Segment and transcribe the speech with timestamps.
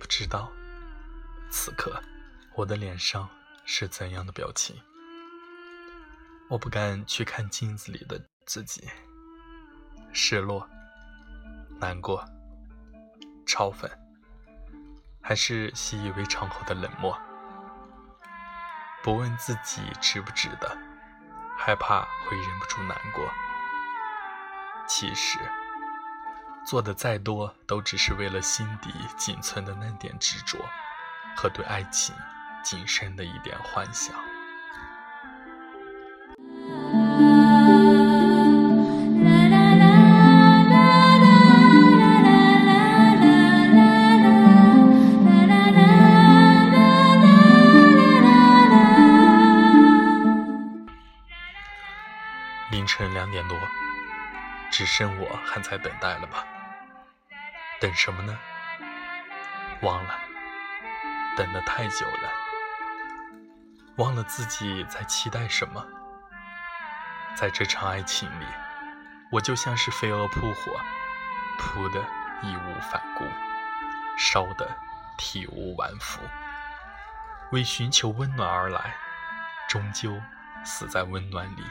[0.00, 0.50] 不知道，
[1.50, 2.02] 此刻
[2.54, 3.28] 我的脸上
[3.66, 4.74] 是怎样的表情。
[6.48, 8.88] 我不敢去看镜子里的自己，
[10.12, 10.66] 失落、
[11.78, 12.24] 难过、
[13.46, 13.88] 嘲讽，
[15.20, 17.16] 还是习以为常后的冷漠。
[19.02, 20.76] 不问自己值不值得，
[21.58, 23.30] 害怕会忍不住难过。
[24.88, 25.38] 其实。
[26.70, 30.56] 做的再多，都只是为了心底仅存的那点执着，
[31.36, 32.14] 和对爱情
[32.62, 34.14] 仅剩的一点幻想。
[52.70, 53.58] 凌晨两点多。
[54.72, 56.44] 只剩我还在等待了吧？
[57.80, 58.38] 等什么呢？
[59.80, 60.14] 忘了，
[61.34, 62.30] 等得太久了，
[63.96, 65.82] 忘了自己在期待什么。
[67.34, 68.44] 在这场爱情里，
[69.32, 70.78] 我就像是飞蛾扑火，
[71.58, 72.00] 扑得
[72.42, 73.24] 义无反顾，
[74.18, 74.68] 烧得
[75.16, 76.20] 体无完肤。
[77.50, 78.94] 为寻求温暖而来，
[79.68, 80.20] 终究
[80.64, 81.64] 死在温暖里。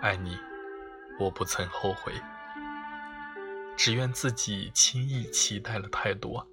[0.00, 0.38] 爱你。
[1.18, 2.20] 我不曾后悔，
[3.76, 6.46] 只怨自己轻易期待了太多，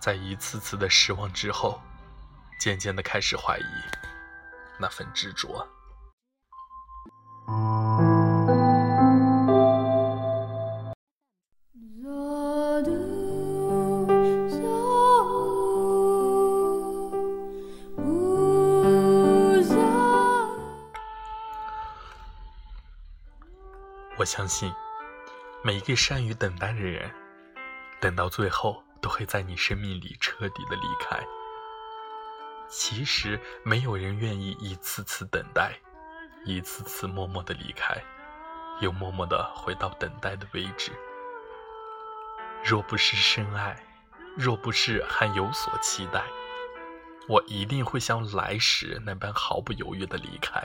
[0.00, 1.80] 在一次次的失望之后，
[2.58, 3.62] 渐渐的开始怀疑
[4.80, 5.68] 那份执着。
[24.18, 24.72] 我相信，
[25.66, 27.10] 每一个善于等待的人，
[28.00, 31.18] 等到最后都会在你生命里彻底的离开。
[32.68, 35.72] 其实，没有人愿意一次次等待，
[36.44, 38.00] 一次次默默的离开，
[38.80, 40.92] 又默默的回到等待的位置。
[42.64, 43.76] 若不是深爱，
[44.36, 46.22] 若不是还有所期待，
[47.28, 50.62] 我一定会像来时那般毫不犹豫的离开。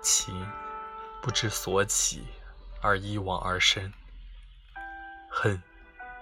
[0.00, 0.46] 情。
[1.20, 2.26] 不知所起，
[2.86, 3.90] 而一往而深；
[5.30, 5.58] 恨，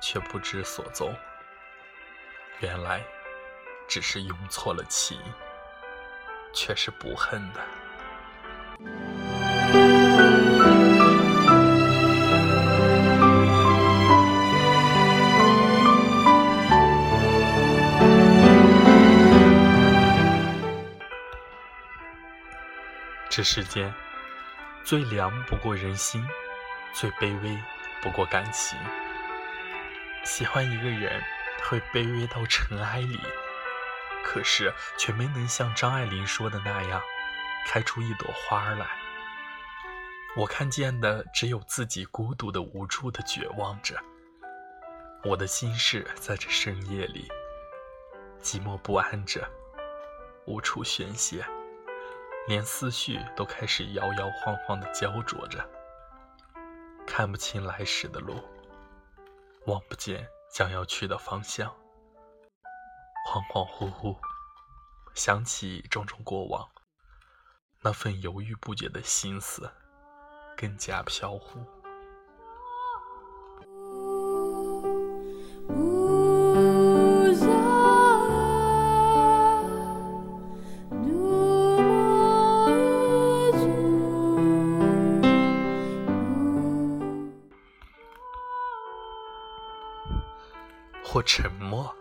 [0.00, 1.12] 却不知所踪。
[2.60, 3.02] 原来，
[3.88, 5.18] 只是用错了情，
[6.54, 7.60] 却是不恨的。
[23.28, 23.92] 这世间。
[24.84, 26.20] 最凉不过人心，
[26.92, 27.58] 最卑微
[28.00, 28.78] 不过感情。
[30.24, 31.22] 喜欢一个人，
[31.64, 33.18] 会卑微到尘埃里，
[34.24, 37.02] 可是却没能像张爱玲说的那样，
[37.66, 38.86] 开出一朵花来。
[40.36, 44.00] 我看见的只有自己孤独的、无助的绝望着。
[45.24, 47.28] 我的心事在这深夜里，
[48.40, 49.48] 寂寞不安着，
[50.46, 51.44] 无处宣泄。
[52.48, 55.64] 连思绪都开始摇摇晃晃的焦灼着，
[57.14, 58.42] 看不清来时的路，
[59.66, 61.68] 望不见将要去的方向，
[63.28, 64.16] 恍恍惚惚，
[65.12, 66.66] 想起种种过往，
[67.82, 69.70] 那份犹豫不决的心思
[70.56, 71.81] 更加飘忽。
[91.12, 91.94] 或沉默，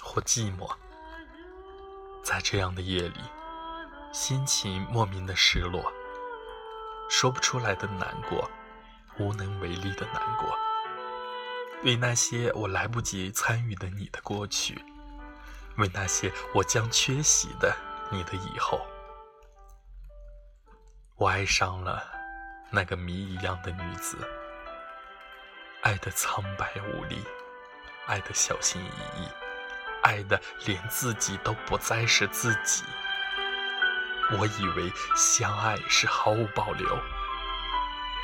[0.00, 0.72] 或寂寞，
[2.22, 3.20] 在这样的夜里，
[4.12, 5.92] 心情莫名的失落，
[7.10, 8.48] 说不出来的难过，
[9.18, 10.56] 无能为力的难过。
[11.82, 14.84] 为那些我来不及参与的你的过去，
[15.76, 17.76] 为那些我将缺席的
[18.08, 18.86] 你的以后，
[21.16, 22.04] 我爱上了
[22.70, 24.16] 那个谜一样的女子，
[25.82, 27.20] 爱的苍白无力。
[28.08, 29.28] 爱的小心翼翼，
[30.02, 32.82] 爱的连自己都不再是自己。
[34.32, 36.86] 我以为相爱是毫无保留，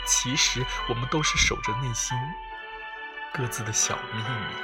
[0.06, 2.16] 其实我们都是守着内心
[3.32, 4.56] 各自的小秘密，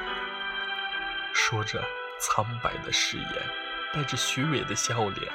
[1.34, 1.84] 说着
[2.18, 3.46] 苍白的誓言，
[3.92, 5.32] 带着虚伪的笑脸，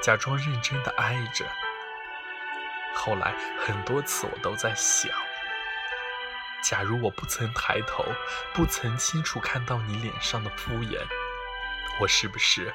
[0.00, 1.44] 假装认真的爱着。
[2.94, 5.10] 后来很多次，我都在想。
[6.64, 8.02] 假如我不曾抬头，
[8.54, 10.98] 不曾清楚看到你脸上的敷衍，
[12.00, 12.72] 我是不是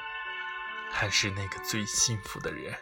[0.92, 2.78] 还是那个最幸福的人？